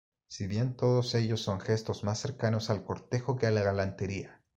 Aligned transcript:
Si 0.29 0.47
bien 0.47 0.75
todos 0.75 1.13
ellos 1.13 1.43
son 1.43 1.59
gestos 1.59 2.03
más 2.03 2.17
cercanos 2.17 2.71
al 2.71 2.83
cortejo 2.83 3.35
que 3.37 3.45
a 3.45 3.51
la 3.51 3.61
galantería. 3.61 4.41